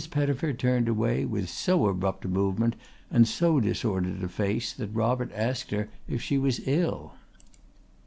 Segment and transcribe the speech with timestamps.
[0.09, 2.75] Pettifer turned away with so abrupt a movement
[3.11, 7.13] and so disordered a face that Robert asked her if she was ill.